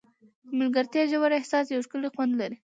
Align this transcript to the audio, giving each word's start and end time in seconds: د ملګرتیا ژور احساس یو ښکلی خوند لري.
د 0.47 0.49
ملګرتیا 0.59 1.03
ژور 1.11 1.31
احساس 1.35 1.65
یو 1.67 1.85
ښکلی 1.85 2.09
خوند 2.13 2.33
لري. 2.41 2.57